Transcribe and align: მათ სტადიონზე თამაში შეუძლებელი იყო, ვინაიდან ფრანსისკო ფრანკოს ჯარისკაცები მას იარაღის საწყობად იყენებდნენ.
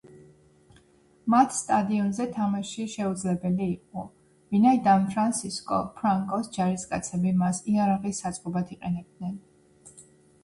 მათ 1.31 1.51
სტადიონზე 1.55 2.25
თამაში 2.37 2.85
შეუძლებელი 2.93 3.67
იყო, 3.73 4.05
ვინაიდან 4.55 5.05
ფრანსისკო 5.11 5.81
ფრანკოს 5.99 6.49
ჯარისკაცები 6.57 7.35
მას 7.43 7.61
იარაღის 7.75 8.23
საწყობად 8.25 8.73
იყენებდნენ. 8.77 9.37